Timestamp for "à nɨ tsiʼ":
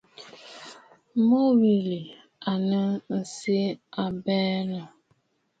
2.49-3.65